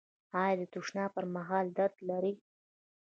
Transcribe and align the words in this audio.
ایا 0.41 0.53
د 0.59 0.61
تشناب 0.73 1.09
پر 1.15 1.25
مهال 1.35 1.65
درد 1.77 1.95
لرئ؟ 2.09 2.33